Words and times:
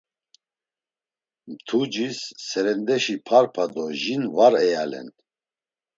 Mtucis 1.49 2.19
serendeşi 2.47 3.15
parpa 3.27 3.65
do 3.73 3.85
jin 4.01 4.23
var 4.35 4.53
eyalen. 4.65 5.07